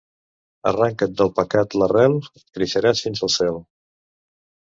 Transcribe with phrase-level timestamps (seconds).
[0.69, 3.61] Arrenca't del pecat l'arrel i creixeràs fins al cel.